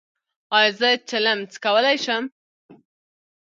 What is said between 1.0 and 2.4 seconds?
چلم څکولی شم؟